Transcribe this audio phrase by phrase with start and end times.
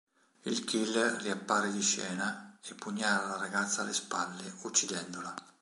[0.45, 5.31] Il killer riappare di scena e pugnala la ragazza alle spalle, uccidendola.